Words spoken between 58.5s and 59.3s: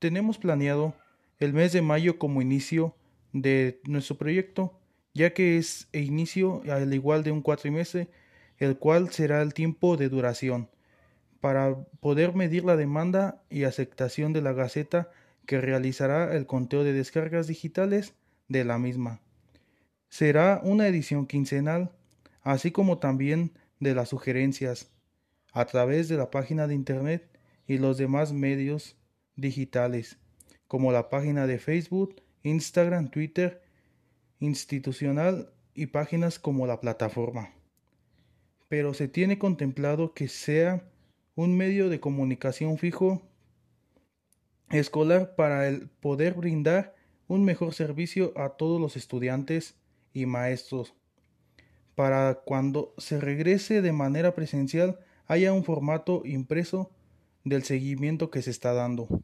está dando.